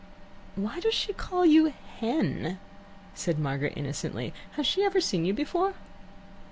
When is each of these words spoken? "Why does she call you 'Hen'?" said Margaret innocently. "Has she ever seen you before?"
"Why 0.55 0.79
does 0.79 0.95
she 0.95 1.13
call 1.13 1.45
you 1.45 1.71
'Hen'?" 1.99 2.57
said 3.13 3.37
Margaret 3.37 3.73
innocently. 3.75 4.33
"Has 4.53 4.65
she 4.65 4.81
ever 4.83 4.99
seen 4.99 5.25
you 5.25 5.33
before?" 5.35 5.75